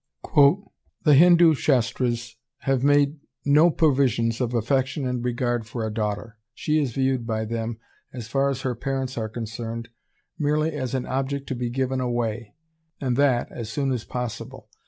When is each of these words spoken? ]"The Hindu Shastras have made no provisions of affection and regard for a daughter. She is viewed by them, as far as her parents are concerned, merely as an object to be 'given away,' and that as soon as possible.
]"The 1.03 1.13
Hindu 1.13 1.53
Shastras 1.53 2.35
have 2.61 2.83
made 2.83 3.19
no 3.45 3.69
provisions 3.69 4.41
of 4.41 4.55
affection 4.55 5.05
and 5.05 5.23
regard 5.23 5.67
for 5.67 5.85
a 5.85 5.93
daughter. 5.93 6.39
She 6.55 6.79
is 6.81 6.93
viewed 6.93 7.27
by 7.27 7.45
them, 7.45 7.77
as 8.11 8.27
far 8.27 8.49
as 8.49 8.61
her 8.61 8.73
parents 8.73 9.15
are 9.15 9.29
concerned, 9.29 9.89
merely 10.39 10.71
as 10.71 10.95
an 10.95 11.05
object 11.05 11.45
to 11.49 11.55
be 11.55 11.69
'given 11.69 12.01
away,' 12.01 12.55
and 12.99 13.15
that 13.17 13.51
as 13.51 13.69
soon 13.69 13.91
as 13.91 14.03
possible. 14.03 14.69